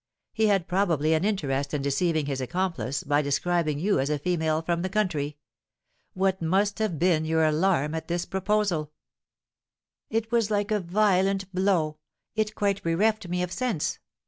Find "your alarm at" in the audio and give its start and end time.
7.23-8.07